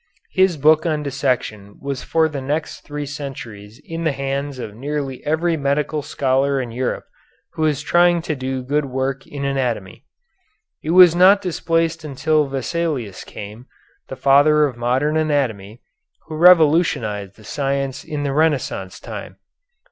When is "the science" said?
17.35-18.03